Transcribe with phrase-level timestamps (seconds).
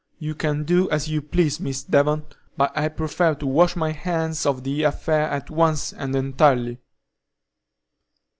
[0.17, 2.25] You can do as you please, Miss Devon,
[2.57, 6.79] but I prefer to wash my hands of the affair at once and entirely."